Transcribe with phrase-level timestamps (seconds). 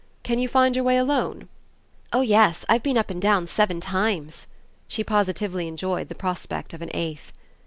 [0.23, 1.47] Can you find your way alone?"
[2.11, 4.47] "Oh yes; I've been up and down seven times."
[4.87, 7.31] She positively enjoyed the prospect of an eighth.